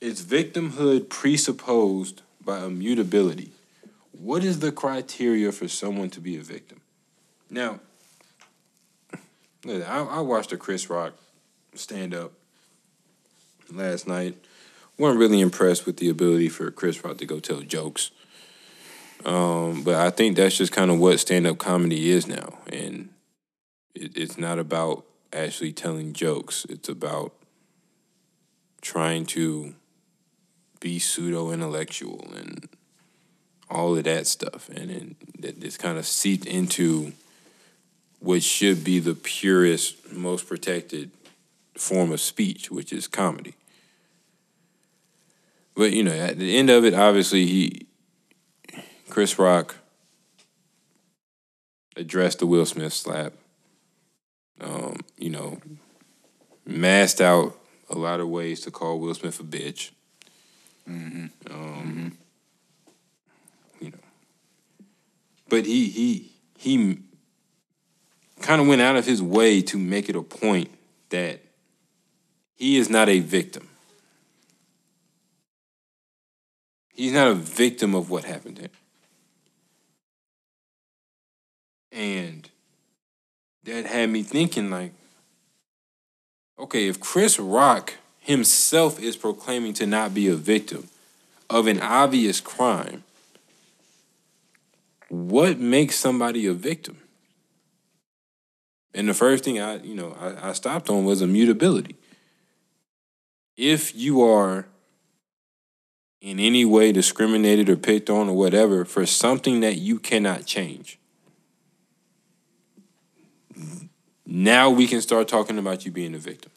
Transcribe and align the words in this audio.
Is 0.00 0.22
victimhood 0.22 1.08
presupposed 1.08 2.22
by 2.42 2.64
immutability? 2.64 3.52
What 4.12 4.44
is 4.44 4.60
the 4.60 4.72
criteria 4.72 5.52
for 5.52 5.68
someone 5.68 6.10
to 6.10 6.20
be 6.20 6.36
a 6.36 6.42
victim? 6.42 6.80
Now, 7.50 7.80
I, 9.66 10.06
I 10.10 10.20
watched 10.20 10.52
a 10.52 10.56
Chris 10.56 10.88
Rock 10.88 11.14
stand 11.74 12.14
up 12.14 12.32
last 13.70 14.06
night. 14.06 14.36
wasn't 14.98 15.20
really 15.20 15.40
impressed 15.40 15.86
with 15.86 15.98
the 15.98 16.08
ability 16.08 16.48
for 16.48 16.70
Chris 16.70 17.02
Rock 17.04 17.18
to 17.18 17.26
go 17.26 17.40
tell 17.40 17.60
jokes. 17.60 18.10
Um, 19.24 19.82
but 19.82 19.96
I 19.96 20.10
think 20.10 20.36
that's 20.36 20.56
just 20.56 20.72
kind 20.72 20.90
of 20.90 20.98
what 20.98 21.20
stand 21.20 21.46
up 21.46 21.58
comedy 21.58 22.10
is 22.10 22.26
now, 22.26 22.58
and 22.72 23.10
it, 23.94 24.16
it's 24.16 24.38
not 24.38 24.58
about 24.58 25.04
actually 25.30 25.72
telling 25.72 26.14
jokes. 26.14 26.64
It's 26.70 26.88
about 26.88 27.34
trying 28.80 29.26
to 29.26 29.74
be 30.80 30.98
pseudo 30.98 31.50
intellectual 31.50 32.26
and 32.34 32.68
all 33.70 33.96
of 33.96 34.04
that 34.04 34.26
stuff, 34.26 34.68
and 34.68 35.16
then 35.38 35.54
it's 35.60 35.76
kind 35.76 35.96
of 35.96 36.04
seeped 36.04 36.46
into 36.46 37.12
what 38.18 38.42
should 38.42 38.82
be 38.82 38.98
the 38.98 39.14
purest, 39.14 40.12
most 40.12 40.48
protected 40.48 41.10
form 41.76 42.12
of 42.12 42.20
speech, 42.20 42.70
which 42.70 42.92
is 42.92 43.06
comedy. 43.06 43.54
But 45.74 45.92
you 45.92 46.02
know, 46.02 46.12
at 46.12 46.38
the 46.38 46.56
end 46.56 46.68
of 46.68 46.84
it, 46.84 46.94
obviously 46.94 47.46
he, 47.46 47.86
Chris 49.08 49.38
Rock, 49.38 49.76
addressed 51.96 52.40
the 52.40 52.46
Will 52.46 52.66
Smith 52.66 52.92
slap. 52.92 53.32
Um, 54.60 55.00
you 55.16 55.30
know, 55.30 55.58
masked 56.66 57.20
out 57.20 57.56
a 57.88 57.96
lot 57.96 58.20
of 58.20 58.28
ways 58.28 58.60
to 58.62 58.70
call 58.70 58.98
Will 58.98 59.14
Smith 59.14 59.40
a 59.40 59.42
bitch. 59.42 59.90
Mm-hmm. 60.88 61.26
Um, 61.50 61.54
mm-hmm. 61.54 62.08
You 63.84 63.90
know, 63.90 63.98
but 65.48 65.66
he 65.66 65.88
he 65.88 66.32
he 66.58 66.98
kind 68.40 68.60
of 68.60 68.66
went 68.66 68.80
out 68.80 68.96
of 68.96 69.06
his 69.06 69.22
way 69.22 69.62
to 69.62 69.78
make 69.78 70.08
it 70.08 70.16
a 70.16 70.22
point 70.22 70.70
that 71.10 71.40
he 72.54 72.76
is 72.76 72.90
not 72.90 73.08
a 73.08 73.20
victim. 73.20 73.68
He's 76.94 77.12
not 77.12 77.28
a 77.28 77.34
victim 77.34 77.94
of 77.94 78.10
what 78.10 78.24
happened 78.24 78.56
to 78.56 78.62
him. 78.62 78.70
And 81.92 82.50
that 83.64 83.86
had 83.86 84.10
me 84.10 84.22
thinking 84.22 84.70
like, 84.70 84.92
okay, 86.58 86.88
if 86.88 87.00
Chris 87.00 87.38
Rock 87.38 87.94
himself 88.30 89.00
is 89.00 89.16
proclaiming 89.16 89.74
to 89.74 89.86
not 89.86 90.14
be 90.14 90.28
a 90.28 90.36
victim 90.36 90.88
of 91.50 91.66
an 91.66 91.80
obvious 91.80 92.40
crime, 92.40 93.02
what 95.08 95.58
makes 95.58 95.96
somebody 95.96 96.46
a 96.46 96.54
victim? 96.54 96.98
And 98.94 99.08
the 99.08 99.14
first 99.14 99.42
thing 99.42 99.60
I, 99.60 99.78
you 99.78 99.96
know, 99.96 100.16
I, 100.20 100.50
I 100.50 100.52
stopped 100.52 100.88
on 100.88 101.04
was 101.04 101.22
immutability. 101.22 101.96
If 103.56 103.94
you 103.96 104.22
are 104.22 104.66
in 106.20 106.38
any 106.38 106.64
way 106.64 106.92
discriminated 106.92 107.68
or 107.68 107.76
picked 107.76 108.08
on 108.08 108.28
or 108.28 108.36
whatever 108.36 108.84
for 108.84 109.06
something 109.06 109.58
that 109.60 109.78
you 109.78 109.98
cannot 109.98 110.46
change, 110.46 110.98
now 114.24 114.70
we 114.70 114.86
can 114.86 115.00
start 115.00 115.26
talking 115.26 115.58
about 115.58 115.84
you 115.84 115.90
being 115.90 116.14
a 116.14 116.18
victim. 116.18 116.52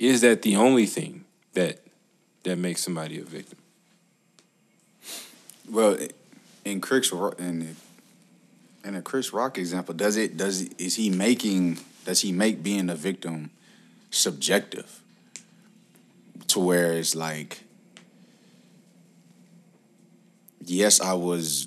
Is 0.00 0.22
that 0.22 0.40
the 0.40 0.56
only 0.56 0.86
thing 0.86 1.26
that 1.52 1.80
that 2.44 2.56
makes 2.56 2.82
somebody 2.82 3.20
a 3.20 3.22
victim? 3.22 3.58
Well, 5.70 5.98
in 6.64 6.80
Chris 6.80 7.12
in 7.38 7.76
in 8.82 8.94
a 8.94 9.02
Chris 9.02 9.34
Rock 9.34 9.58
example, 9.58 9.94
does 9.94 10.16
it 10.16 10.38
does 10.38 10.62
is 10.62 10.96
he 10.96 11.10
making 11.10 11.80
does 12.06 12.22
he 12.22 12.32
make 12.32 12.62
being 12.62 12.88
a 12.88 12.94
victim 12.94 13.50
subjective 14.10 15.02
to 16.48 16.58
where 16.58 16.94
it's 16.94 17.14
like 17.14 17.60
yes, 20.64 20.98
I 20.98 21.12
was 21.12 21.66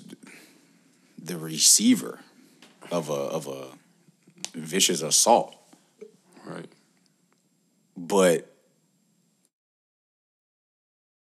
the 1.22 1.38
receiver 1.38 2.18
of 2.90 3.10
a 3.10 3.12
of 3.12 3.46
a 3.46 3.68
vicious 4.58 5.02
assault. 5.02 5.54
Right. 6.44 6.68
But 7.96 8.50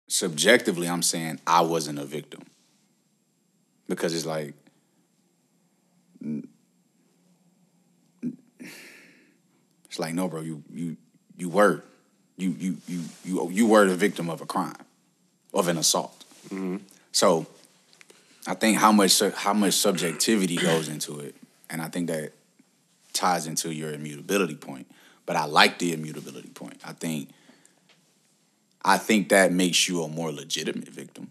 subjectively 0.08 0.88
I'm 0.88 1.02
saying 1.02 1.40
I 1.48 1.62
wasn't 1.62 2.00
a 2.00 2.06
victim. 2.06 2.44
Because 3.88 4.14
it's 4.14 4.26
like 4.26 4.54
it's 9.90 10.00
like 10.00 10.14
no, 10.14 10.28
bro. 10.28 10.42
You 10.42 10.64
you 10.72 10.98
you 11.38 11.50
were 11.50 11.84
you 12.38 12.52
you 12.52 12.78
you 12.88 13.04
you 13.26 13.50
you 13.50 13.68
were 13.68 13.88
the 13.88 13.96
victim 13.96 14.30
of 14.30 14.42
a 14.42 14.46
crime, 14.46 14.76
of 15.54 15.68
an 15.68 15.78
assault. 15.78 16.24
Mm-hmm. 16.46 16.78
So, 17.12 17.48
I 18.48 18.54
think 18.54 18.78
how 18.78 18.92
much 18.92 19.20
how 19.36 19.54
much 19.54 19.74
subjectivity 19.74 20.58
goes 20.58 20.88
into 20.88 21.20
it, 21.20 21.36
and 21.70 21.82
I 21.82 21.90
think 21.90 22.08
that 22.08 22.34
ties 23.14 23.48
into 23.48 23.74
your 23.74 23.92
immutability 23.92 24.56
point. 24.56 24.88
But 25.30 25.36
I 25.36 25.46
like 25.46 25.78
the 25.78 25.94
immutability 25.94 26.50
point. 26.50 26.82
I 26.84 26.94
think 26.94 27.30
I 28.84 28.98
think 28.98 29.30
that 29.30 29.52
makes 29.52 29.88
you 29.88 30.02
a 30.02 30.08
more 30.08 30.32
legitimate 30.32 30.90
victim 30.90 31.30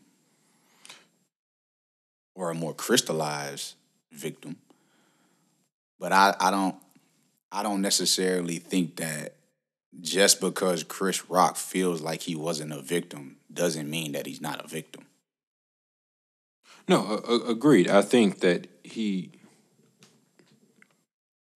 or 2.36 2.52
a 2.52 2.54
more 2.54 2.72
crystallized 2.72 3.74
victim. 4.12 4.54
But 5.98 6.12
I, 6.12 6.32
I 6.38 6.52
don't 6.52 6.76
I 7.50 7.64
don't 7.64 7.82
necessarily 7.82 8.60
think 8.60 8.98
that 8.98 9.34
just 10.00 10.40
because 10.40 10.84
Chris 10.84 11.28
Rock 11.28 11.56
feels 11.56 12.00
like 12.00 12.22
he 12.22 12.36
wasn't 12.36 12.72
a 12.72 12.80
victim 12.80 13.38
doesn't 13.52 13.90
mean 13.90 14.12
that 14.12 14.26
he's 14.26 14.40
not 14.40 14.64
a 14.64 14.68
victim. 14.68 15.06
No, 16.86 17.20
uh, 17.28 17.50
agreed. 17.50 17.90
I 17.90 18.02
think 18.02 18.38
that 18.42 18.68
he 18.84 19.32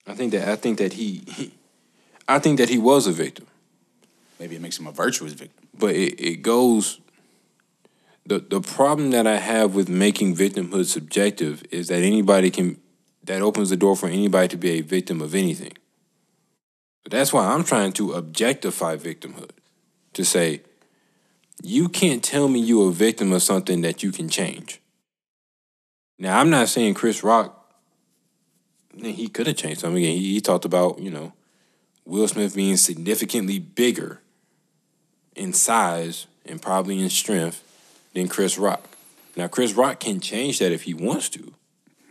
I 0.09 0.15
think 0.15 0.33
that 0.33 0.49
I 0.49 0.57
think 0.57 0.79
that 0.79 0.95
he, 0.95 1.23
he 1.29 1.53
I 2.29 2.39
think 2.39 2.59
that 2.59 2.69
he 2.69 2.79
was 2.79 3.07
a 3.07 3.13
victim. 3.13 3.47
Maybe 4.39 4.57
it 4.57 4.63
makes 4.63 4.79
him 4.79 4.87
a 4.87 4.93
virtuous 4.93 5.33
victim. 5.33 5.69
But 5.79 5.95
it, 5.95 6.21
it 6.21 6.43
goes 6.43 7.01
the 8.27 8.39
the 8.39 8.61
problem 8.61 9.11
that 9.11 9.27
I 9.27 9.37
have 9.37 9.75
with 9.75 9.89
making 9.89 10.37
victimhood 10.37 10.87
subjective 10.87 11.65
is 11.71 11.89
that 11.89 12.03
anybody 12.03 12.51
can 12.51 12.81
that 13.25 13.43
opens 13.43 13.71
the 13.71 13.77
door 13.77 13.97
for 13.97 14.09
anybody 14.09 14.49
to 14.49 14.57
be 14.57 14.71
a 14.73 14.81
victim 14.81 15.21
of 15.21 15.35
anything. 15.35 15.73
But 17.03 17.13
that's 17.13 17.33
why 17.33 17.47
I'm 17.47 17.65
trying 17.65 17.93
to 17.95 18.13
objectify 18.13 18.97
victimhood. 18.97 19.51
To 20.15 20.25
say, 20.25 20.61
you 21.63 21.89
can't 21.89 22.23
tell 22.23 22.49
me 22.49 22.61
you're 22.61 22.91
a 22.91 22.93
victim 22.93 23.33
of 23.33 23.43
something 23.43 23.81
that 23.81 24.03
you 24.03 24.13
can 24.13 24.29
change. 24.29 24.81
Now, 26.19 26.39
I'm 26.39 26.51
not 26.51 26.69
saying 26.69 26.95
Chris 26.95 27.25
Rock, 27.25 27.75
he 29.01 29.29
could 29.29 29.47
have 29.47 29.57
changed 29.57 29.81
something. 29.81 30.03
He, 30.03 30.35
he 30.35 30.41
talked 30.41 30.65
about, 30.65 30.99
you 30.99 31.11
know, 31.11 31.33
Will 32.05 32.29
Smith 32.29 32.55
being 32.55 32.77
significantly 32.77 33.59
bigger 33.59 34.21
in 35.35 35.53
size 35.53 36.27
and 36.45 36.61
probably 36.61 37.01
in 37.01 37.11
strength 37.11 37.63
than 38.15 38.29
Chris 38.29 38.59
Rock. 38.59 38.89
Now, 39.37 39.49
Chris 39.49 39.73
Rock 39.73 40.01
can 40.01 40.21
change 40.21 40.59
that 40.59 40.73
if 40.73 40.83
he 40.83 40.95
wants 40.95 41.29
to. 41.31 41.53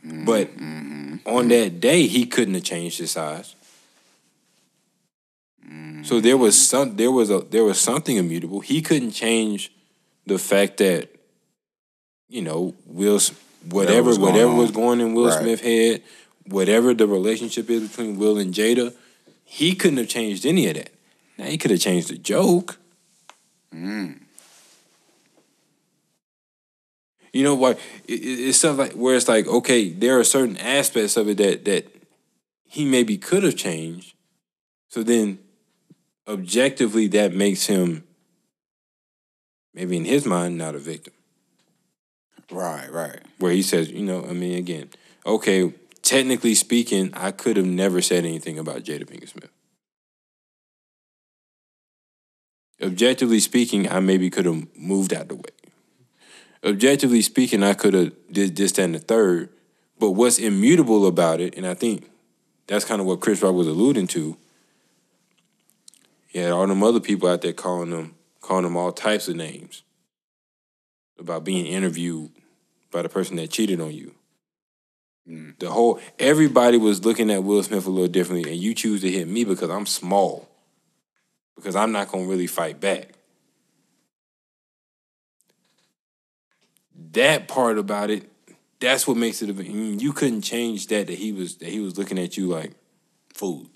But 0.04 0.48
mm-hmm. 0.58 1.18
on 1.28 1.50
that 1.50 1.80
day, 1.80 2.08
he 2.08 2.26
couldn't 2.26 2.56
have 2.56 2.64
changed 2.64 2.98
his 2.98 3.12
size. 3.12 3.56
Mm-hmm. 5.64 6.04
So 6.04 6.20
there 6.20 6.38
was 6.38 6.60
some 6.60 6.96
there 6.96 7.12
was 7.12 7.30
a 7.30 7.42
there 7.42 7.64
was 7.64 7.80
something 7.80 8.18
immutable. 8.18 8.62
He 8.62 8.82
couldn't 8.82 9.12
change 9.12 9.72
the 10.26 10.40
fact 10.40 10.78
that, 10.78 11.10
you 12.30 12.42
know, 12.42 12.74
Will 12.88 13.20
whatever 13.70 14.10
was 14.10 14.18
whatever 14.18 14.54
was 14.54 14.72
going 14.72 15.02
in 15.02 15.14
Will 15.14 15.28
right. 15.28 15.40
Smith 15.40 15.62
head, 15.62 16.02
whatever 16.48 16.96
the 16.96 17.06
relationship 17.06 17.70
is 17.70 17.88
between 17.88 18.18
Will 18.18 18.40
and 18.40 18.56
Jada, 18.56 18.96
he 19.54 19.76
couldn't 19.76 19.98
have 19.98 20.08
changed 20.08 20.46
any 20.46 20.70
of 20.70 20.76
that. 20.76 20.92
Now 21.38 21.44
he 21.44 21.58
could 21.58 21.72
have 21.72 21.82
changed 21.82 22.08
the 22.08 22.18
joke. 22.18 22.80
Mm. 23.76 24.22
You 27.34 27.44
know 27.44 27.56
what? 27.56 27.78
It, 28.08 28.14
it's 28.14 28.60
stuff 28.60 28.78
like 28.78 28.94
where 28.94 29.18
it's 29.18 29.28
like, 29.28 29.48
okay, 29.48 29.90
there 29.90 30.18
are 30.18 30.24
certain 30.24 30.56
aspects 30.56 31.18
of 31.18 31.28
it 31.28 31.36
that 31.40 31.66
that 31.66 31.94
he 32.64 32.86
maybe 32.86 33.18
could 33.18 33.44
have 33.44 33.58
changed. 33.58 34.16
So 34.88 35.04
then, 35.04 35.40
objectively, 36.30 37.08
that 37.08 37.34
makes 37.34 37.66
him 37.66 38.06
maybe 39.74 39.98
in 39.98 40.06
his 40.06 40.26
mind 40.26 40.58
not 40.58 40.76
a 40.76 40.80
victim. 40.80 41.14
Right, 42.50 42.90
right. 42.90 43.20
Where 43.38 43.52
he 43.52 43.64
says, 43.64 43.92
you 43.92 44.04
know, 44.04 44.26
I 44.26 44.32
mean, 44.32 44.58
again, 44.58 44.92
okay, 45.26 45.74
technically 46.12 46.54
speaking, 46.56 47.10
I 47.14 47.32
could 47.32 47.56
have 47.56 47.66
never 47.66 48.02
said 48.02 48.26
anything 48.26 48.60
about 48.60 48.84
Jada 48.84 49.06
Pinkett 49.06 49.30
Smith. 49.30 49.50
Objectively 52.82 53.40
speaking, 53.40 53.90
I 53.90 54.02
maybe 54.02 54.30
could 54.30 54.46
have 54.46 54.68
moved 54.76 55.14
out 55.14 55.30
the 55.30 55.36
way. 55.36 55.56
Objectively 56.66 57.22
speaking, 57.22 57.64
I 57.64 57.74
could 57.76 57.94
have 57.94 58.12
did 58.30 58.58
this, 58.58 58.74
that, 58.74 58.84
and 58.84 58.96
the 58.96 59.00
third. 59.00 59.54
But 60.00 60.12
what's 60.12 60.38
immutable 60.38 61.08
about 61.08 61.40
it, 61.40 61.56
and 61.56 61.66
I 61.66 61.76
think 61.76 62.10
that's 62.68 62.84
kind 62.84 63.00
of 63.00 63.08
what 63.08 63.22
Chris 63.22 63.42
Rock 63.42 63.56
was 63.56 63.68
alluding 63.68 64.08
to. 64.08 64.36
Yeah, 66.32 66.50
all 66.50 66.68
them 66.68 66.84
other 66.84 67.00
people 67.00 67.30
out 67.30 67.42
there 67.42 67.54
calling 67.54 67.92
them 67.92 68.16
calling 68.42 68.64
them 68.64 68.76
all 68.76 68.92
types 68.92 69.30
of 69.30 69.38
names 69.38 69.84
about 71.18 71.46
being 71.46 71.66
interviewed 71.68 72.32
by 72.92 73.02
the 73.02 73.08
person 73.08 73.38
that 73.38 73.50
cheated 73.50 73.80
on 73.80 73.94
you. 73.94 74.16
Mm. 75.32 75.58
The 75.60 75.72
whole 75.72 76.00
everybody 76.20 76.78
was 76.78 77.06
looking 77.06 77.32
at 77.32 77.44
Will 77.44 77.64
Smith 77.64 77.86
a 77.86 77.90
little 77.90 78.10
differently, 78.10 78.52
and 78.52 78.62
you 78.62 78.74
choose 78.74 79.02
to 79.02 79.10
hit 79.10 79.28
me 79.28 79.46
because 79.46 79.70
I'm 79.70 79.86
small. 79.86 80.50
Because 81.56 81.76
I'm 81.76 81.92
not 81.92 82.10
gonna 82.12 82.26
really 82.26 82.48
fight 82.48 82.80
back. 82.80 83.10
That 87.14 87.48
part 87.48 87.78
about 87.78 88.10
it, 88.10 88.30
that's 88.80 89.08
what 89.08 89.16
makes 89.16 89.42
it. 89.42 89.50
A, 89.50 89.64
you 89.64 90.12
couldn't 90.12 90.42
change 90.42 90.88
that. 90.88 91.08
That 91.08 91.18
he 91.18 91.32
was 91.32 91.56
that 91.58 91.70
he 91.70 91.80
was 91.80 91.98
looking 91.98 92.20
at 92.20 92.36
you 92.36 92.48
like 92.48 92.74
food. 93.34 93.70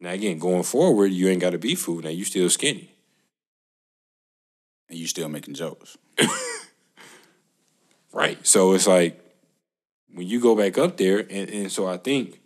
Now 0.00 0.10
again, 0.10 0.38
going 0.38 0.62
forward, 0.62 1.08
you 1.08 1.28
ain't 1.28 1.40
got 1.40 1.50
to 1.50 1.58
be 1.58 1.74
food. 1.74 2.04
Now 2.04 2.10
you 2.10 2.24
still 2.24 2.48
skinny, 2.48 2.94
and 4.88 4.98
you 4.98 5.06
still 5.06 5.28
making 5.28 5.54
jokes. 5.54 5.98
right. 8.18 8.46
So 8.46 8.72
it's 8.74 8.86
like 8.86 9.20
when 10.12 10.26
you 10.26 10.40
go 10.40 10.54
back 10.54 10.78
up 10.78 10.96
there, 10.96 11.18
and, 11.18 11.50
and 11.50 11.72
so 11.72 11.86
I 11.86 11.96
think 11.96 12.40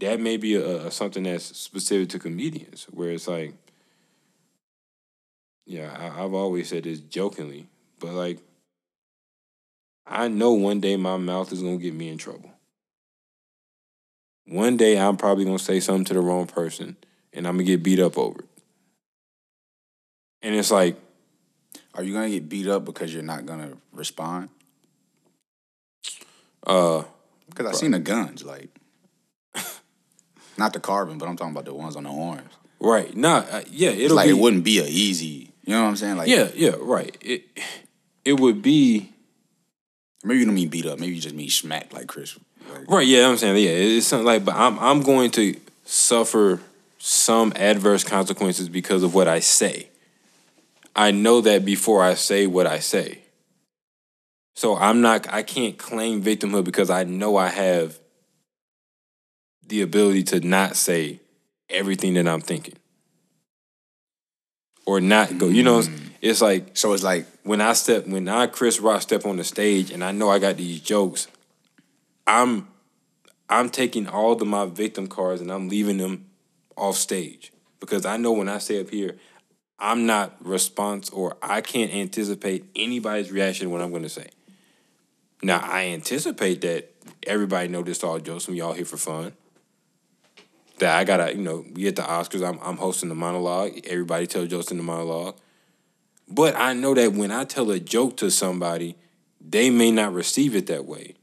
that 0.00 0.20
may 0.20 0.36
be 0.36 0.54
a, 0.54 0.86
a, 0.86 0.90
something 0.90 1.22
that's 1.22 1.56
specific 1.56 2.08
to 2.10 2.18
comedians, 2.18 2.84
where 2.90 3.10
it's 3.10 3.28
like, 3.28 3.54
yeah, 5.66 5.94
I, 5.98 6.24
I've 6.24 6.34
always 6.34 6.68
said 6.68 6.84
this 6.84 7.00
jokingly, 7.00 7.68
but 7.98 8.12
like, 8.12 8.38
I 10.06 10.28
know 10.28 10.52
one 10.52 10.80
day 10.80 10.96
my 10.96 11.16
mouth 11.16 11.52
is 11.52 11.62
gonna 11.62 11.78
get 11.78 11.94
me 11.94 12.08
in 12.08 12.18
trouble 12.18 12.54
one 14.46 14.76
day 14.76 14.98
I'm 14.98 15.16
probably 15.16 15.44
gonna 15.44 15.58
say 15.58 15.80
something 15.80 16.04
to 16.06 16.14
the 16.14 16.20
wrong 16.20 16.46
person 16.46 16.96
and 17.32 17.46
I'm 17.46 17.54
gonna 17.54 17.64
get 17.64 17.82
beat 17.82 18.00
up 18.00 18.18
over 18.18 18.40
it. 18.40 18.48
And 20.42 20.54
it's 20.54 20.70
like, 20.70 20.96
are 21.94 22.02
you 22.02 22.12
gonna 22.12 22.30
get 22.30 22.48
beat 22.48 22.66
up 22.66 22.84
because 22.84 23.12
you're 23.12 23.22
not 23.22 23.46
gonna 23.46 23.72
respond? 23.92 24.50
Uh, 26.66 27.04
because 27.48 27.66
I 27.66 27.72
seen 27.72 27.92
the 27.92 27.98
guns, 27.98 28.42
like, 28.44 28.68
not 30.58 30.72
the 30.72 30.80
carbon, 30.80 31.18
but 31.18 31.28
I'm 31.28 31.36
talking 31.36 31.52
about 31.52 31.66
the 31.66 31.74
ones 31.74 31.96
on 31.96 32.04
the 32.04 32.10
arms. 32.10 32.50
Right. 32.80 33.16
Nah. 33.16 33.38
Uh, 33.38 33.62
yeah. 33.70 33.90
It'll 33.90 34.04
it's 34.04 34.14
like 34.14 34.26
be, 34.26 34.30
it 34.30 34.38
wouldn't 34.38 34.64
be 34.64 34.78
a 34.78 34.84
easy. 34.84 35.52
You 35.64 35.74
know 35.74 35.82
what 35.82 35.88
I'm 35.88 35.96
saying? 35.96 36.16
Like, 36.16 36.28
yeah, 36.28 36.50
yeah, 36.54 36.72
right. 36.78 37.16
It 37.20 37.44
it 38.24 38.38
would 38.38 38.60
be. 38.60 39.10
Maybe 40.22 40.40
you 40.40 40.46
don't 40.46 40.54
mean 40.54 40.68
beat 40.68 40.86
up. 40.86 40.98
Maybe 40.98 41.14
you 41.14 41.20
just 41.20 41.34
mean 41.34 41.48
smacked 41.48 41.92
like 41.92 42.06
Chris 42.06 42.38
Right. 42.88 43.06
Yeah, 43.06 43.28
I'm 43.28 43.36
saying 43.36 43.56
yeah, 43.56 43.70
it's 43.70 44.06
something 44.06 44.26
like, 44.26 44.44
but 44.44 44.54
I'm 44.54 44.78
I'm 44.78 45.02
going 45.02 45.30
to 45.32 45.56
suffer 45.84 46.60
some 46.98 47.52
adverse 47.56 48.04
consequences 48.04 48.68
because 48.68 49.02
of 49.02 49.14
what 49.14 49.28
I 49.28 49.40
say. 49.40 49.88
I 50.96 51.10
know 51.10 51.40
that 51.42 51.64
before 51.64 52.02
I 52.02 52.14
say 52.14 52.46
what 52.46 52.66
I 52.66 52.78
say. 52.78 53.23
So 54.54 54.76
I'm 54.76 55.00
not 55.00 55.32
I 55.32 55.42
can't 55.42 55.76
claim 55.76 56.22
victimhood 56.22 56.64
because 56.64 56.90
I 56.90 57.04
know 57.04 57.36
I 57.36 57.48
have 57.48 57.98
the 59.66 59.82
ability 59.82 60.22
to 60.24 60.40
not 60.40 60.76
say 60.76 61.20
everything 61.68 62.14
that 62.14 62.28
I'm 62.28 62.40
thinking. 62.40 62.74
Or 64.86 65.00
not 65.00 65.38
go, 65.38 65.48
you 65.48 65.62
know, 65.62 65.80
mm. 65.80 66.10
it's 66.20 66.42
like 66.42 66.76
so 66.76 66.92
it's 66.92 67.02
like 67.02 67.26
when 67.42 67.60
I 67.60 67.72
step 67.72 68.06
when 68.06 68.28
I 68.28 68.46
Chris 68.46 68.80
Rock 68.80 69.02
step 69.02 69.24
on 69.26 69.36
the 69.36 69.44
stage 69.44 69.90
and 69.90 70.04
I 70.04 70.12
know 70.12 70.28
I 70.30 70.38
got 70.38 70.56
these 70.56 70.80
jokes, 70.80 71.26
I'm 72.26 72.68
I'm 73.48 73.70
taking 73.70 74.06
all 74.06 74.32
of 74.32 74.46
my 74.46 74.66
victim 74.66 75.06
cards 75.06 75.40
and 75.40 75.50
I'm 75.50 75.68
leaving 75.68 75.96
them 75.96 76.26
off 76.76 76.96
stage 76.96 77.52
because 77.80 78.06
I 78.06 78.18
know 78.18 78.32
when 78.32 78.48
I 78.48 78.58
say 78.58 78.80
up 78.80 78.90
here, 78.90 79.16
I'm 79.78 80.06
not 80.06 80.36
response 80.44 81.10
or 81.10 81.36
I 81.42 81.60
can't 81.60 81.92
anticipate 81.92 82.64
anybody's 82.76 83.32
reaction 83.32 83.70
when 83.70 83.82
I'm 83.82 83.90
going 83.90 84.02
to 84.02 84.08
say. 84.08 84.28
Now 85.42 85.60
I 85.62 85.86
anticipate 85.86 86.60
that 86.62 86.90
everybody 87.26 87.68
know 87.68 87.82
this 87.82 88.02
all 88.02 88.18
jokes 88.18 88.46
and 88.46 88.54
we 88.54 88.60
all 88.60 88.72
here 88.72 88.84
for 88.84 88.96
fun. 88.96 89.32
That 90.78 90.96
I 90.96 91.04
gotta, 91.04 91.34
you 91.34 91.42
know, 91.42 91.64
we 91.72 91.86
at 91.86 91.96
the 91.96 92.02
Oscars, 92.02 92.46
I'm 92.46 92.58
I'm 92.62 92.76
hosting 92.76 93.08
the 93.08 93.14
monologue. 93.14 93.80
Everybody 93.86 94.26
tell 94.26 94.46
jokes 94.46 94.70
in 94.70 94.76
the 94.76 94.82
monologue. 94.82 95.36
But 96.28 96.56
I 96.56 96.72
know 96.72 96.94
that 96.94 97.12
when 97.12 97.30
I 97.30 97.44
tell 97.44 97.70
a 97.70 97.78
joke 97.78 98.16
to 98.18 98.30
somebody, 98.30 98.96
they 99.40 99.70
may 99.70 99.90
not 99.90 100.14
receive 100.14 100.56
it 100.56 100.66
that 100.68 100.86
way 100.86 101.14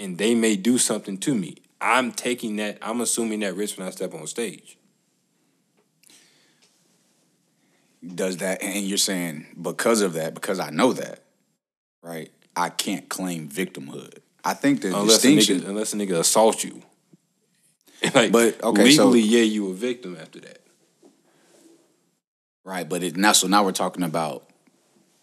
and 0.00 0.16
they 0.18 0.34
may 0.34 0.56
do 0.56 0.78
something 0.78 1.18
to 1.18 1.34
me. 1.34 1.56
I'm 1.80 2.10
taking 2.12 2.56
that, 2.56 2.78
I'm 2.82 3.00
assuming 3.00 3.40
that 3.40 3.54
risk 3.54 3.78
when 3.78 3.86
I 3.86 3.90
step 3.90 4.14
on 4.14 4.26
stage. 4.26 4.78
Does 8.02 8.38
that, 8.38 8.62
and 8.62 8.84
you're 8.84 8.98
saying 8.98 9.46
because 9.60 10.00
of 10.00 10.14
that, 10.14 10.34
because 10.34 10.58
I 10.58 10.70
know 10.70 10.94
that, 10.94 11.22
right? 12.02 12.30
I 12.56 12.68
can't 12.68 13.08
claim 13.08 13.48
victimhood. 13.48 14.18
I 14.44 14.54
think 14.54 14.82
the 14.82 14.88
unless 14.88 15.22
distinction, 15.22 15.58
a 15.58 15.60
nigga, 15.60 15.68
unless 15.68 15.94
a 15.94 15.96
nigga 15.96 16.18
assault 16.18 16.64
you, 16.64 16.82
like, 18.14 18.32
but 18.32 18.62
okay, 18.62 18.84
legally, 18.84 19.22
so, 19.22 19.28
yeah, 19.28 19.42
you 19.42 19.70
a 19.70 19.74
victim 19.74 20.16
after 20.20 20.40
that, 20.40 20.60
right? 22.64 22.88
But 22.88 23.02
it 23.02 23.16
now, 23.16 23.32
so 23.32 23.46
now 23.46 23.64
we're 23.64 23.72
talking 23.72 24.02
about 24.02 24.44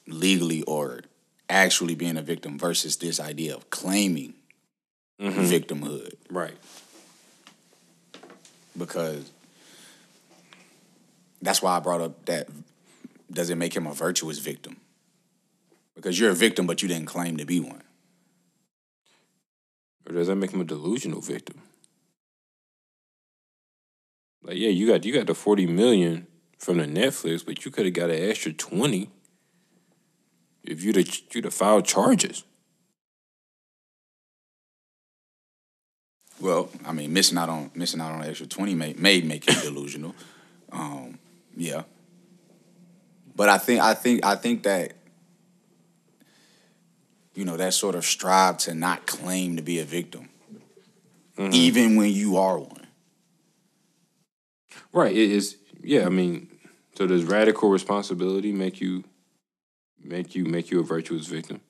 legally 0.07 0.63
or 0.63 1.01
actually 1.49 1.95
being 1.95 2.17
a 2.17 2.21
victim 2.21 2.57
versus 2.57 2.97
this 2.97 3.19
idea 3.19 3.55
of 3.55 3.69
claiming 3.69 4.33
mm-hmm. 5.19 5.39
victimhood. 5.41 6.13
Right. 6.29 6.57
Because 8.77 9.31
that's 11.41 11.61
why 11.61 11.77
I 11.77 11.79
brought 11.79 12.01
up 12.01 12.25
that 12.25 12.47
does 13.31 13.49
it 13.49 13.55
make 13.55 13.75
him 13.75 13.87
a 13.87 13.93
virtuous 13.93 14.39
victim? 14.39 14.77
Because 15.97 16.19
you're 16.19 16.29
a 16.29 16.35
victim, 16.35 16.67
but 16.67 16.81
you 16.81 16.87
didn't 16.87 17.07
claim 17.07 17.35
to 17.37 17.45
be 17.45 17.59
one. 17.59 17.81
Or 20.07 20.13
does 20.13 20.27
that 20.27 20.35
make 20.35 20.51
him 20.51 20.61
a 20.61 20.63
delusional 20.63 21.21
victim? 21.21 21.61
Like, 24.43 24.57
yeah, 24.57 24.69
you 24.69 24.87
got 24.87 25.03
you 25.03 25.11
got 25.11 25.27
the 25.27 25.33
forty 25.35 25.65
million 25.65 26.27
from 26.59 26.77
the 26.77 26.85
Netflix, 26.85 27.45
but 27.45 27.65
you 27.65 27.71
could 27.71 27.85
have 27.85 27.93
got 27.93 28.09
an 28.09 28.29
extra 28.29 28.53
twenty 28.53 29.09
if 30.63 30.83
you'd 30.83 30.97
have, 30.97 31.09
you'd 31.33 31.45
have 31.45 31.53
filed 31.53 31.85
charges. 31.85 32.43
Well, 36.39 36.69
I 36.85 36.91
mean, 36.91 37.11
missing 37.13 37.37
out 37.37 37.49
on 37.49 37.71
missing 37.73 37.99
out 37.99 38.11
on 38.11 38.21
an 38.21 38.29
extra 38.29 38.45
twenty 38.45 38.75
may 38.75 38.93
may 38.93 39.21
make 39.21 39.47
you 39.47 39.59
delusional. 39.61 40.13
Um, 40.71 41.17
yeah, 41.55 41.83
but 43.35 43.49
I 43.49 43.57
think 43.57 43.81
I 43.81 43.95
think 43.95 44.23
I 44.23 44.35
think 44.35 44.63
that 44.63 44.93
you 47.37 47.45
know 47.45 47.55
that 47.55 47.75
sort 47.75 47.93
of 47.93 48.03
strive 48.03 48.57
to 48.57 48.73
not 48.73 49.05
claim 49.05 49.57
to 49.57 49.61
be 49.61 49.79
a 49.79 49.83
victim, 49.83 50.29
mm-hmm. 51.37 51.53
even 51.53 51.95
when 51.95 52.11
you 52.11 52.37
are 52.37 52.57
one. 52.57 52.87
Right. 54.91 55.11
It 55.11 55.31
is. 55.31 55.57
Yeah. 55.83 56.07
I 56.07 56.09
mean, 56.09 56.49
so 56.95 57.05
does 57.05 57.23
radical 57.25 57.69
responsibility 57.69 58.51
make 58.51 58.81
you 58.81 59.03
make 60.03 60.33
you 60.33 60.45
make 60.45 60.71
you 60.71 60.79
a 60.79 60.83
virtuous 60.83 61.27
victim? 61.27 61.61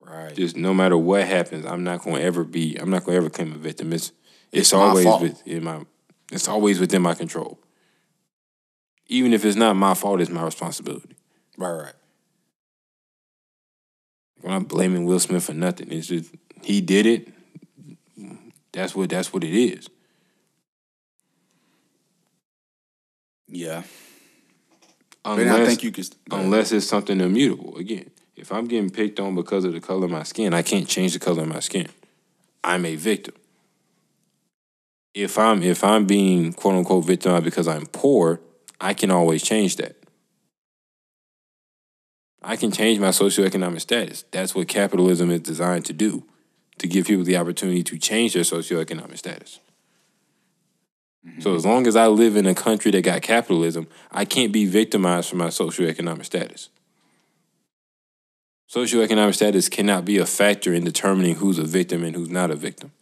Right. 0.00 0.34
Just 0.34 0.56
no 0.56 0.72
matter 0.72 0.96
what 0.96 1.26
happens, 1.26 1.66
I'm 1.66 1.84
not 1.84 2.02
going 2.02 2.16
to 2.16 2.22
ever 2.22 2.44
be. 2.44 2.76
I'm 2.76 2.88
not 2.88 3.04
going 3.04 3.16
to 3.16 3.18
ever 3.18 3.30
claim 3.30 3.52
a 3.52 3.58
victim. 3.58 3.92
It's 3.92 4.10
it's, 4.52 4.72
it's 4.72 4.72
always 4.72 5.06
within 5.20 5.64
my. 5.64 5.82
It's 6.32 6.48
always 6.48 6.80
within 6.80 7.02
my 7.02 7.12
control. 7.12 7.60
Even 9.06 9.34
if 9.34 9.44
it's 9.44 9.56
not 9.56 9.76
my 9.76 9.92
fault, 9.92 10.22
it's 10.22 10.30
my 10.30 10.42
responsibility. 10.42 11.14
Right. 11.58 11.72
Right. 11.72 11.92
I'm 14.44 14.50
not 14.50 14.68
blaming 14.68 15.04
Will 15.04 15.18
Smith 15.18 15.44
for 15.44 15.54
nothing. 15.54 15.90
It's 15.90 16.08
just 16.08 16.34
he 16.62 16.80
did 16.80 17.06
it. 17.06 17.28
That's 18.72 18.94
what 18.94 19.10
that's 19.10 19.32
what 19.32 19.44
it 19.44 19.54
is. 19.54 19.88
Yeah. 23.48 23.84
Unless, 25.24 25.60
I 25.60 25.64
think 25.64 25.82
you 25.82 25.90
could, 25.90 26.08
unless 26.30 26.70
it's 26.72 26.86
something 26.86 27.18
immutable. 27.18 27.78
Again, 27.78 28.10
if 28.36 28.52
I'm 28.52 28.66
getting 28.66 28.90
picked 28.90 29.18
on 29.20 29.34
because 29.34 29.64
of 29.64 29.72
the 29.72 29.80
color 29.80 30.04
of 30.04 30.10
my 30.10 30.22
skin, 30.22 30.52
I 30.52 30.60
can't 30.60 30.86
change 30.86 31.14
the 31.14 31.18
color 31.18 31.42
of 31.42 31.48
my 31.48 31.60
skin. 31.60 31.86
I'm 32.62 32.84
a 32.84 32.96
victim. 32.96 33.34
If 35.14 35.38
I'm 35.38 35.62
if 35.62 35.82
I'm 35.82 36.04
being 36.04 36.52
quote 36.52 36.74
unquote 36.74 37.06
victimized 37.06 37.44
because 37.44 37.68
I'm 37.68 37.86
poor, 37.86 38.40
I 38.80 38.92
can 38.92 39.10
always 39.10 39.42
change 39.42 39.76
that. 39.76 39.96
I 42.44 42.56
can 42.56 42.70
change 42.70 42.98
my 43.00 43.08
socioeconomic 43.08 43.80
status. 43.80 44.24
That's 44.30 44.54
what 44.54 44.68
capitalism 44.68 45.30
is 45.30 45.40
designed 45.40 45.86
to 45.86 45.92
do, 45.92 46.24
to 46.78 46.86
give 46.86 47.06
people 47.06 47.24
the 47.24 47.36
opportunity 47.36 47.82
to 47.82 47.98
change 47.98 48.34
their 48.34 48.42
socioeconomic 48.42 49.16
status. 49.16 49.60
Mm-hmm. 51.26 51.40
So 51.40 51.54
as 51.54 51.64
long 51.64 51.86
as 51.86 51.96
I 51.96 52.06
live 52.06 52.36
in 52.36 52.46
a 52.46 52.54
country 52.54 52.90
that 52.90 53.02
got 53.02 53.22
capitalism, 53.22 53.88
I 54.12 54.26
can't 54.26 54.52
be 54.52 54.66
victimized 54.66 55.30
for 55.30 55.36
my 55.36 55.48
socioeconomic 55.48 56.26
status. 56.26 56.68
Socioeconomic 58.70 59.34
status 59.34 59.68
cannot 59.70 60.04
be 60.04 60.18
a 60.18 60.26
factor 60.26 60.74
in 60.74 60.84
determining 60.84 61.36
who's 61.36 61.58
a 61.58 61.64
victim 61.64 62.04
and 62.04 62.14
who's 62.14 62.28
not 62.28 62.50
a 62.50 62.56
victim. 62.56 62.92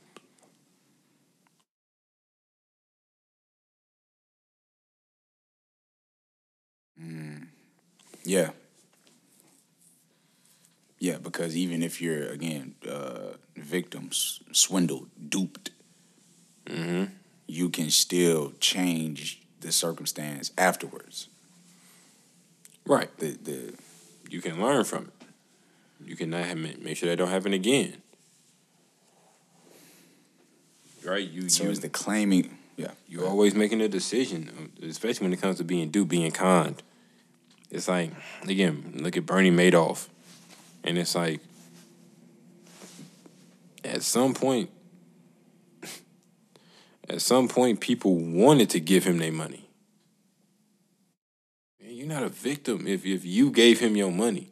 Mm. 7.00 7.46
Yeah. 8.22 8.50
Yeah, 11.02 11.18
because 11.18 11.56
even 11.56 11.82
if 11.82 12.00
you're 12.00 12.28
again 12.28 12.76
uh, 12.88 13.32
victims, 13.56 14.38
swindled, 14.52 15.08
duped, 15.28 15.70
you 17.48 17.70
can 17.70 17.90
still 17.90 18.52
change 18.60 19.42
the 19.62 19.72
circumstance 19.72 20.52
afterwards. 20.56 21.26
Right. 22.86 23.10
The 23.18 23.30
the 23.32 23.74
You 24.30 24.40
can 24.40 24.62
learn 24.62 24.84
from 24.84 25.10
it. 25.10 25.26
You 26.06 26.14
can 26.14 26.30
not 26.30 26.44
have, 26.44 26.56
make 26.56 26.96
sure 26.96 27.08
that 27.08 27.16
don't 27.16 27.30
happen 27.30 27.52
again. 27.52 27.94
Right? 31.04 31.28
You 31.28 31.48
so 31.48 31.64
you, 31.64 31.74
the 31.74 31.88
claiming. 31.88 32.58
Yeah, 32.76 32.92
you're 33.08 33.26
always 33.26 33.56
making 33.56 33.80
a 33.80 33.88
decision, 33.88 34.70
especially 34.80 35.24
when 35.24 35.32
it 35.32 35.40
comes 35.42 35.56
to 35.58 35.64
being 35.64 35.90
duped, 35.90 36.12
being 36.12 36.30
conned. 36.30 36.84
It's 37.72 37.88
like 37.88 38.12
again, 38.44 39.00
look 39.02 39.16
at 39.16 39.26
Bernie 39.26 39.50
Madoff, 39.50 40.06
and 40.84 40.98
it's 40.98 41.14
like 41.14 41.40
at 43.84 44.02
some 44.02 44.34
point, 44.34 44.70
at 47.08 47.20
some 47.20 47.48
point, 47.48 47.80
people 47.80 48.16
wanted 48.16 48.70
to 48.70 48.80
give 48.80 49.04
him 49.04 49.18
their 49.18 49.32
money. 49.32 49.68
Man, 51.80 51.92
you're 51.92 52.06
not 52.06 52.22
a 52.22 52.28
victim 52.28 52.86
if 52.86 53.04
if 53.04 53.24
you 53.24 53.50
gave 53.50 53.80
him 53.80 53.96
your 53.96 54.12
money. 54.12 54.48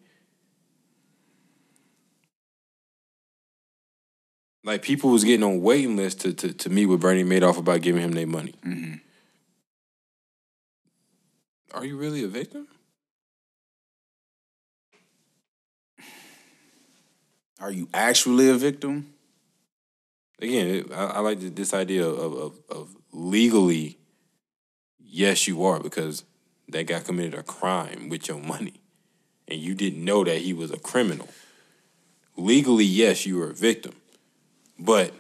Like 4.63 4.83
people 4.83 5.11
was 5.11 5.25
getting 5.25 5.43
on 5.43 5.63
waiting 5.63 5.97
lists 5.97 6.23
to, 6.23 6.33
to 6.35 6.53
to 6.53 6.71
meet 6.71 6.87
with 6.87 7.01
Bernie 7.01 7.25
Madoff 7.25 7.59
about 7.59 7.81
giving 7.81 8.03
him 8.03 8.13
their 8.13 8.27
money. 8.27 8.55
Mm-hmm. 8.65 8.95
Are 11.73 11.85
you 11.85 11.97
really 11.97 12.25
a 12.25 12.29
victim? 12.29 12.67
Are 17.61 17.71
you 17.71 17.89
actually 17.93 18.49
a 18.49 18.55
victim? 18.55 19.13
Again, 20.41 20.87
I, 20.95 21.05
I 21.05 21.19
like 21.21 21.41
this 21.41 21.75
idea 21.75 22.07
of, 22.07 22.33
of 22.35 22.61
of 22.71 22.97
legally. 23.13 23.99
Yes, 24.99 25.47
you 25.47 25.65
are 25.65 25.81
because 25.81 26.25
that 26.69 26.87
guy 26.87 27.01
committed 27.01 27.35
a 27.35 27.43
crime 27.43 28.09
with 28.09 28.29
your 28.29 28.39
money, 28.39 28.81
and 29.47 29.61
you 29.61 29.75
didn't 29.75 30.05
know 30.05 30.25
that 30.25 30.39
he 30.39 30.53
was 30.55 30.71
a 30.71 30.79
criminal. 30.79 31.29
Legally, 32.37 32.85
yes, 32.85 33.27
you 33.27 33.43
are 33.43 33.51
a 33.51 33.55
victim, 33.55 33.93
but 34.79 35.13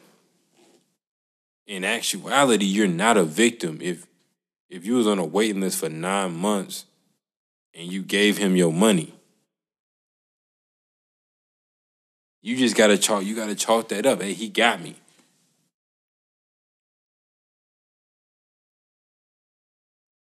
in 1.67 1.85
actuality, 1.85 2.65
you're 2.65 2.89
not 2.89 3.17
a 3.17 3.25
victim 3.25 3.79
if 3.83 4.07
if 4.71 4.87
you 4.87 4.95
was 4.95 5.07
on 5.07 5.19
a 5.19 5.25
waiting 5.25 5.61
list 5.61 5.81
for 5.81 5.89
nine 5.89 6.35
months 6.35 6.87
and 7.75 7.93
you 7.93 8.03
gave 8.03 8.39
him 8.39 8.57
your 8.57 8.73
money. 8.73 9.13
You 12.43 12.57
just 12.57 12.77
gotta 12.77 12.97
chalk. 12.97 13.25
You 13.25 13.37
gotta 13.37 13.55
chalk 13.55 13.89
that 13.89 14.07
up. 14.07 14.23
Hey, 14.23 14.33
he 14.33 14.49
got 14.49 14.81
me. 14.81 14.97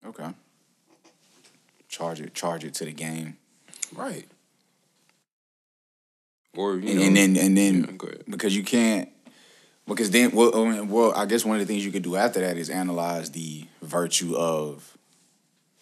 Okay. 0.05 0.29
Charge 1.89 2.21
it. 2.21 2.33
Charge 2.33 2.63
it 2.63 2.73
to 2.75 2.85
the 2.85 2.91
game. 2.91 3.37
Right. 3.93 4.27
Or 6.55 6.75
you 6.75 6.89
and, 6.89 6.97
know, 6.97 7.05
and 7.05 7.15
then 7.17 7.37
and 7.37 7.57
then 7.57 7.99
Yeah, 8.01 8.09
because 8.27 8.55
you 8.55 8.63
can't 8.63 9.09
because 9.87 10.09
then 10.09 10.31
well, 10.31 10.55
I 10.55 10.81
well 10.81 11.13
I 11.15 11.25
guess 11.25 11.45
one 11.45 11.59
of 11.59 11.67
the 11.67 11.71
things 11.71 11.85
you 11.85 11.91
could 11.91 12.03
do 12.03 12.15
after 12.15 12.39
that 12.41 12.57
is 12.57 12.69
analyze 12.69 13.31
the 13.31 13.65
virtue 13.81 14.35
of 14.35 14.97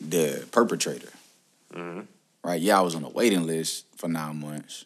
the 0.02 0.46
perpetrator. 0.52 1.10
Mm-hmm. 1.74 2.02
Right? 2.44 2.62
Yeah, 2.62 2.80
I 2.80 2.82
was 2.82 2.94
on 2.94 3.04
a 3.04 3.10
waiting 3.10 3.48
list 3.48 3.86
for 3.96 4.08
nine 4.08 4.40
months, 4.40 4.86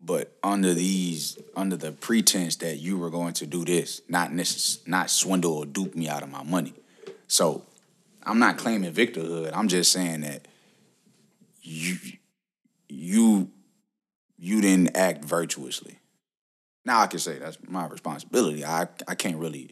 but 0.00 0.36
under 0.42 0.74
these 0.74 1.38
under 1.56 1.76
the 1.76 1.92
pretense 1.92 2.56
that 2.56 2.76
you 2.76 2.98
were 2.98 3.10
going 3.10 3.32
to 3.34 3.46
do 3.46 3.64
this, 3.64 4.00
not 4.08 4.30
necess- 4.30 4.86
not 4.86 5.10
swindle 5.10 5.54
or 5.54 5.66
dupe 5.66 5.94
me 5.94 6.08
out 6.08 6.22
of 6.22 6.30
my 6.30 6.42
money. 6.42 6.74
So 7.26 7.64
I'm 8.22 8.38
not 8.38 8.58
claiming 8.58 8.92
victimhood. 8.92 9.52
I'm 9.54 9.68
just 9.68 9.92
saying 9.92 10.20
that 10.20 10.46
you 11.62 11.96
you 12.88 13.50
you 14.38 14.60
didn't 14.60 14.96
act 14.96 15.24
virtuously. 15.24 15.98
Now 16.84 17.00
I 17.00 17.06
can 17.06 17.18
say 17.18 17.38
that's 17.38 17.58
my 17.66 17.86
responsibility. 17.86 18.64
I 18.64 18.88
I 19.06 19.14
can't 19.14 19.36
really 19.36 19.70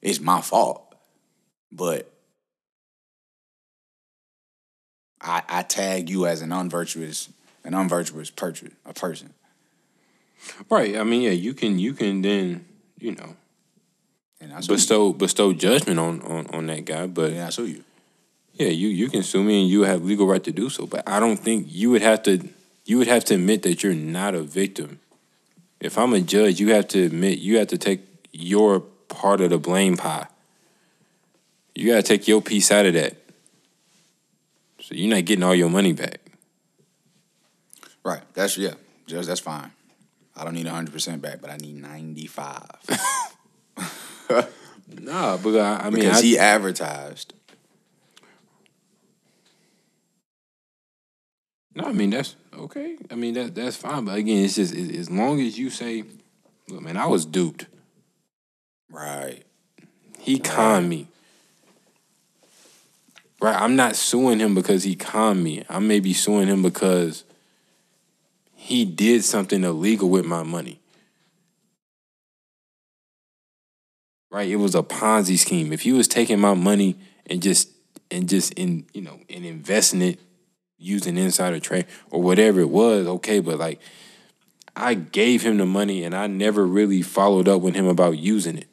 it's 0.00 0.20
my 0.20 0.40
fault. 0.40 0.94
But 1.72 2.10
I 5.20 5.42
I 5.48 5.62
tag 5.62 6.08
you 6.08 6.26
as 6.26 6.40
an 6.40 6.52
unvirtuous 6.52 7.30
an 7.64 7.74
unvirtuous 7.74 8.30
person 8.30 8.76
a 8.84 8.94
person. 8.94 9.34
Right. 10.70 10.96
I 10.96 11.04
mean, 11.04 11.22
yeah, 11.22 11.30
you 11.30 11.54
can 11.54 11.78
you 11.78 11.92
can 11.94 12.22
then 12.22 12.64
you 12.98 13.14
know 13.14 13.36
And 14.40 14.52
I 14.52 14.60
sue 14.60 14.72
you. 14.72 14.76
bestow 14.76 15.12
bestow 15.12 15.52
judgment 15.52 15.98
on 15.98 16.22
on 16.22 16.46
on 16.48 16.66
that 16.66 16.84
guy, 16.84 17.06
but 17.06 17.32
And 17.32 17.40
I 17.42 17.50
sue 17.50 17.66
you. 17.66 17.84
yeah, 18.54 18.68
you 18.68 18.88
you 18.88 19.08
can 19.08 19.22
sue 19.22 19.42
me 19.42 19.62
and 19.62 19.70
you 19.70 19.82
have 19.82 20.04
legal 20.04 20.26
right 20.26 20.42
to 20.44 20.52
do 20.52 20.70
so. 20.70 20.86
But 20.86 21.08
I 21.08 21.20
don't 21.20 21.36
think 21.38 21.66
you 21.68 21.90
would 21.90 22.02
have 22.02 22.22
to 22.24 22.48
you 22.84 22.98
would 22.98 23.08
have 23.08 23.24
to 23.26 23.34
admit 23.34 23.62
that 23.62 23.82
you're 23.82 23.94
not 23.94 24.34
a 24.34 24.42
victim. 24.42 25.00
If 25.80 25.98
I'm 25.98 26.12
a 26.14 26.20
judge, 26.20 26.58
you 26.60 26.72
have 26.72 26.88
to 26.88 27.02
admit 27.04 27.38
you 27.38 27.58
have 27.58 27.68
to 27.68 27.78
take 27.78 28.00
your 28.32 28.80
part 29.08 29.40
of 29.40 29.50
the 29.50 29.58
blame 29.58 29.96
pie. 29.96 30.26
You 31.74 31.90
gotta 31.90 32.02
take 32.02 32.26
your 32.26 32.40
piece 32.40 32.70
out 32.70 32.86
of 32.86 32.94
that. 32.94 33.16
So 34.80 34.94
you're 34.94 35.14
not 35.14 35.24
getting 35.24 35.42
all 35.42 35.54
your 35.54 35.68
money 35.68 35.92
back. 35.92 36.20
Right. 38.04 38.22
That's 38.34 38.56
yeah. 38.56 38.74
Judge, 39.06 39.26
that's 39.26 39.40
fine. 39.40 39.70
I 40.36 40.44
don't 40.44 40.54
need 40.54 40.66
hundred 40.66 40.92
percent 40.92 41.22
back, 41.22 41.40
but 41.40 41.50
I 41.50 41.56
need 41.56 41.76
ninety 41.76 42.26
five. 42.26 42.70
Nah, 44.88 45.36
but 45.36 45.56
I, 45.58 45.86
I 45.86 45.90
mean, 45.90 46.00
because 46.00 46.18
I, 46.18 46.22
he 46.22 46.38
advertised. 46.38 47.34
no, 51.74 51.84
I 51.84 51.92
mean 51.92 52.10
that's 52.10 52.36
okay. 52.56 52.96
I 53.10 53.16
mean 53.16 53.34
that 53.34 53.54
that's 53.54 53.76
fine. 53.76 54.04
But 54.04 54.16
again, 54.16 54.44
it's 54.44 54.54
just 54.54 54.74
as 54.74 54.90
as 54.90 55.10
long 55.10 55.40
as 55.40 55.58
you 55.58 55.70
say, 55.70 56.04
"Look, 56.68 56.82
man, 56.82 56.96
I 56.96 57.06
was 57.06 57.26
duped. 57.26 57.66
Right. 58.90 59.42
He 60.20 60.38
conned 60.38 60.88
me." 60.88 61.08
Right, 63.40 63.60
I'm 63.60 63.76
not 63.76 63.96
suing 63.96 64.38
him 64.38 64.54
because 64.54 64.84
he 64.84 64.94
conned 64.94 65.44
me. 65.44 65.62
I 65.68 65.78
may 65.78 66.00
be 66.00 66.14
suing 66.14 66.48
him 66.48 66.62
because 66.62 67.24
he 68.66 68.84
did 68.84 69.22
something 69.22 69.62
illegal 69.62 70.10
with 70.10 70.26
my 70.26 70.42
money. 70.42 70.80
Right, 74.28 74.50
it 74.50 74.56
was 74.56 74.74
a 74.74 74.82
Ponzi 74.82 75.38
scheme. 75.38 75.72
If 75.72 75.82
he 75.82 75.92
was 75.92 76.08
taking 76.08 76.40
my 76.40 76.54
money 76.54 76.98
and 77.26 77.40
just 77.40 77.70
and 78.10 78.28
just 78.28 78.52
in 78.54 78.84
you 78.92 79.02
know 79.02 79.20
and 79.30 79.46
investing 79.46 80.02
it 80.02 80.18
using 80.78 81.16
insider 81.16 81.60
trade 81.60 81.86
or 82.10 82.20
whatever 82.20 82.60
it 82.60 82.68
was, 82.68 83.06
okay, 83.06 83.38
but 83.38 83.58
like 83.58 83.80
I 84.74 84.94
gave 84.94 85.42
him 85.42 85.58
the 85.58 85.66
money 85.66 86.02
and 86.02 86.12
I 86.12 86.26
never 86.26 86.66
really 86.66 87.02
followed 87.02 87.46
up 87.46 87.62
with 87.62 87.76
him 87.76 87.86
about 87.86 88.18
using 88.18 88.58
it. 88.58 88.68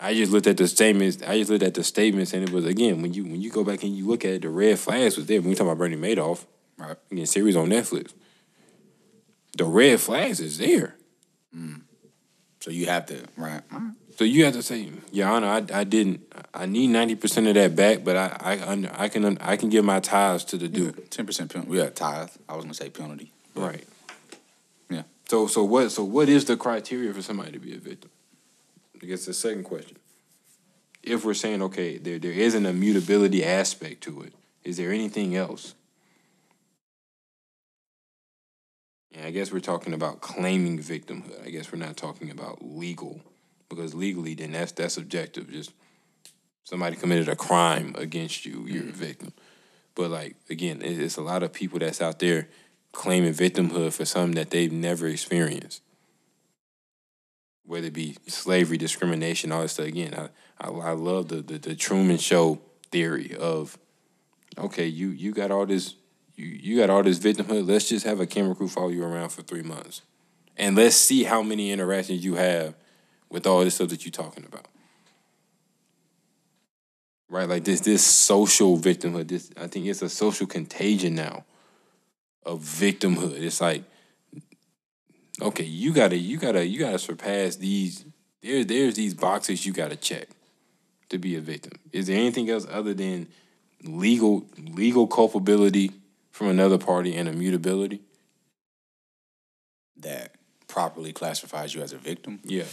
I 0.00 0.14
just 0.14 0.32
looked 0.32 0.46
at 0.46 0.56
the 0.56 0.66
statements. 0.66 1.22
I 1.22 1.38
just 1.38 1.50
looked 1.50 1.62
at 1.62 1.74
the 1.74 1.84
statements, 1.84 2.32
and 2.32 2.42
it 2.42 2.50
was 2.50 2.64
again 2.64 3.02
when 3.02 3.12
you 3.12 3.24
when 3.24 3.42
you 3.42 3.50
go 3.50 3.64
back 3.64 3.82
and 3.82 3.94
you 3.94 4.06
look 4.06 4.24
at 4.24 4.30
it, 4.32 4.42
the 4.42 4.48
red 4.48 4.78
flags 4.78 5.18
was 5.18 5.26
there. 5.26 5.42
When 5.42 5.50
we 5.50 5.54
talk 5.54 5.66
about 5.66 5.76
Bernie 5.76 5.96
Madoff, 5.96 6.46
Right. 6.82 6.96
again 7.12 7.26
series 7.26 7.54
on 7.54 7.68
Netflix, 7.68 8.12
the 9.56 9.64
red 9.64 10.00
flags 10.00 10.40
is 10.40 10.58
there. 10.58 10.96
Mm. 11.56 11.82
So 12.60 12.70
you 12.70 12.86
have 12.86 13.06
to 13.06 13.22
right. 13.36 13.68
Mm. 13.70 13.94
So 14.16 14.24
you 14.24 14.44
have 14.44 14.54
to 14.54 14.62
say, 14.62 14.90
Your 15.10 15.28
Honor, 15.28 15.46
I, 15.46 15.64
I 15.72 15.84
didn't. 15.84 16.20
I 16.52 16.66
need 16.66 16.88
ninety 16.88 17.14
percent 17.14 17.46
of 17.46 17.54
that 17.54 17.76
back, 17.76 18.04
but 18.04 18.16
I 18.16 18.36
I 18.40 18.68
under, 18.68 18.90
I 18.94 19.08
can 19.08 19.38
I 19.38 19.56
can 19.56 19.68
give 19.68 19.84
my 19.84 20.00
tithes 20.00 20.44
to 20.46 20.56
the 20.56 20.68
dude. 20.68 21.10
Ten 21.10 21.24
percent 21.24 21.52
penalty. 21.52 21.76
Yeah, 21.76 21.90
tithe. 21.90 22.30
I 22.48 22.56
was 22.56 22.64
gonna 22.64 22.74
say 22.74 22.90
penalty. 22.90 23.32
Right. 23.54 23.86
Yeah. 24.90 25.02
So 25.28 25.46
so 25.46 25.62
what 25.64 25.90
so 25.90 26.02
what 26.02 26.28
is 26.28 26.44
the 26.46 26.56
criteria 26.56 27.12
for 27.14 27.22
somebody 27.22 27.52
to 27.52 27.58
be 27.58 27.74
a 27.74 27.78
victim? 27.78 28.10
I 29.02 29.06
guess 29.06 29.24
the 29.26 29.34
second 29.34 29.64
question. 29.64 29.98
If 31.02 31.24
we're 31.24 31.34
saying 31.34 31.62
okay, 31.62 31.98
there 31.98 32.18
there 32.18 32.32
is 32.32 32.54
an 32.54 32.66
immutability 32.66 33.44
aspect 33.44 34.02
to 34.02 34.22
it, 34.22 34.34
is 34.64 34.76
there 34.76 34.92
anything 34.92 35.36
else? 35.36 35.74
And 39.14 39.26
I 39.26 39.30
guess 39.30 39.52
we're 39.52 39.60
talking 39.60 39.92
about 39.92 40.20
claiming 40.20 40.78
victimhood. 40.78 41.46
I 41.46 41.50
guess 41.50 41.70
we're 41.70 41.78
not 41.78 41.96
talking 41.96 42.30
about 42.30 42.64
legal, 42.64 43.20
because 43.68 43.94
legally, 43.94 44.34
then 44.34 44.52
that's 44.52 44.72
that's 44.72 44.94
subjective. 44.94 45.50
Just 45.50 45.72
somebody 46.64 46.96
committed 46.96 47.28
a 47.28 47.36
crime 47.36 47.94
against 47.98 48.46
you, 48.46 48.64
you're 48.66 48.82
mm-hmm. 48.82 48.90
a 48.90 48.92
victim. 48.92 49.32
But 49.94 50.10
like 50.10 50.36
again, 50.48 50.80
it's 50.82 51.16
a 51.16 51.22
lot 51.22 51.42
of 51.42 51.52
people 51.52 51.78
that's 51.78 52.00
out 52.00 52.18
there 52.18 52.48
claiming 52.92 53.34
victimhood 53.34 53.92
for 53.92 54.04
something 54.04 54.34
that 54.36 54.50
they've 54.50 54.72
never 54.72 55.06
experienced. 55.06 55.82
Whether 57.64 57.88
it 57.88 57.92
be 57.92 58.16
slavery, 58.26 58.76
discrimination, 58.76 59.52
all 59.52 59.62
this 59.62 59.72
stuff. 59.72 59.86
Again, 59.86 60.14
I 60.14 60.28
I, 60.58 60.70
I 60.70 60.92
love 60.92 61.28
the, 61.28 61.42
the 61.42 61.58
the 61.58 61.74
Truman 61.74 62.18
Show 62.18 62.62
theory 62.90 63.36
of 63.36 63.78
okay, 64.56 64.86
you 64.86 65.08
you 65.08 65.32
got 65.32 65.50
all 65.50 65.66
this 65.66 65.94
you 66.34 66.46
you 66.46 66.78
got 66.78 66.90
all 66.90 67.02
this 67.02 67.18
victimhood. 67.18 67.68
Let's 67.68 67.88
just 67.88 68.06
have 68.06 68.20
a 68.20 68.26
camera 68.26 68.54
crew 68.54 68.68
follow 68.68 68.88
you 68.88 69.04
around 69.04 69.30
for 69.30 69.42
three 69.42 69.62
months, 69.62 70.02
and 70.56 70.76
let's 70.76 70.96
see 70.96 71.24
how 71.24 71.42
many 71.42 71.70
interactions 71.70 72.24
you 72.24 72.34
have 72.34 72.74
with 73.28 73.46
all 73.46 73.64
this 73.64 73.76
stuff 73.76 73.88
that 73.88 74.04
you're 74.04 74.12
talking 74.12 74.44
about. 74.44 74.66
Right, 77.28 77.48
like 77.48 77.64
this 77.64 77.80
this 77.80 78.04
social 78.04 78.78
victimhood. 78.78 79.28
This 79.28 79.50
I 79.60 79.66
think 79.66 79.86
it's 79.86 80.02
a 80.02 80.08
social 80.08 80.46
contagion 80.46 81.14
now 81.14 81.44
of 82.44 82.60
victimhood. 82.60 83.40
It's 83.40 83.60
like 83.60 83.84
okay, 85.40 85.64
you 85.64 85.92
gotta 85.92 86.16
you 86.16 86.38
gotta 86.38 86.66
you 86.66 86.78
gotta 86.78 86.98
surpass 86.98 87.56
these. 87.56 88.04
There 88.42 88.64
there's 88.64 88.96
these 88.96 89.14
boxes 89.14 89.64
you 89.64 89.72
gotta 89.72 89.96
check 89.96 90.28
to 91.08 91.18
be 91.18 91.36
a 91.36 91.40
victim. 91.40 91.72
Is 91.92 92.06
there 92.06 92.16
anything 92.16 92.50
else 92.50 92.66
other 92.70 92.94
than 92.94 93.28
legal 93.82 94.46
legal 94.58 95.06
culpability 95.06 95.92
from 96.32 96.48
another 96.48 96.78
party 96.78 97.14
and 97.14 97.28
immutability? 97.28 98.00
That 99.98 100.32
properly 100.66 101.12
classifies 101.12 101.74
you 101.74 101.82
as 101.82 101.92
a 101.92 101.98
victim. 101.98 102.40
Yeah. 102.42 102.64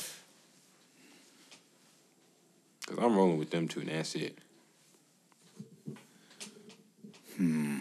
Cause 2.87 2.97
I'm 2.99 3.15
rolling 3.15 3.37
with 3.37 3.51
them 3.51 3.67
two, 3.67 3.81
and 3.81 3.89
that's 3.89 4.15
it. 4.15 4.35
Hmm. 7.37 7.79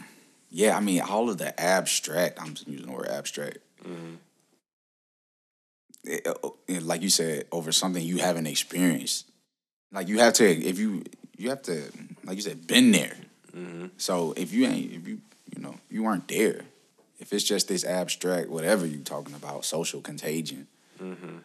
Yeah, 0.50 0.76
I 0.76 0.80
mean, 0.80 1.00
all 1.00 1.30
of 1.30 1.38
the 1.38 1.58
abstract, 1.60 2.40
I'm 2.40 2.54
just 2.54 2.68
using 2.68 2.86
the 2.86 2.92
word 2.92 3.08
abstract. 3.08 3.58
It- 6.04 6.26
uh, 6.26 6.34
it- 6.66 6.82
like 6.82 7.02
you 7.02 7.10
said, 7.10 7.46
over 7.52 7.72
something 7.72 8.02
you 8.02 8.18
haven't 8.18 8.46
experienced. 8.46 9.26
Like 9.92 10.08
you 10.08 10.18
have 10.18 10.34
to, 10.34 10.44
if 10.46 10.78
you, 10.78 11.04
you 11.36 11.48
have 11.50 11.62
to, 11.62 11.90
like 12.24 12.36
you 12.36 12.42
said, 12.42 12.66
been 12.66 12.92
there. 12.92 13.16
Hmm. 13.52 13.86
So 13.96 14.32
if 14.36 14.52
you 14.52 14.66
ain't, 14.66 14.92
if 14.92 15.08
you, 15.08 15.20
you 15.54 15.62
know, 15.62 15.74
you 15.90 16.02
weren't 16.02 16.28
there. 16.28 16.62
If 17.18 17.32
it's 17.32 17.44
just 17.44 17.68
this 17.68 17.84
abstract, 17.84 18.48
whatever 18.48 18.86
you're 18.86 19.00
talking 19.00 19.34
about, 19.34 19.64
social 19.64 20.00
contagion, 20.00 20.68
mm-hmm. 21.00 21.38